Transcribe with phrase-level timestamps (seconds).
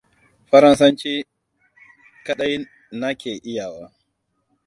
[0.49, 1.11] Faransanci
[2.25, 2.53] kaɗai
[2.99, 3.85] na ke iyawa.